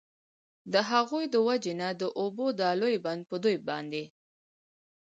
د 0.73 0.75
هغوی 0.91 1.25
د 1.33 1.35
وجي 1.47 1.73
نه 1.81 1.89
د 2.01 2.03
اوبو 2.19 2.45
دا 2.61 2.69
لوی 2.81 2.95
بند 3.05 3.21
په 3.29 3.35
دوی 3.43 3.57
باندي 3.67 4.05